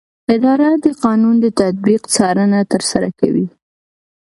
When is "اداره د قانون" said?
0.35-1.35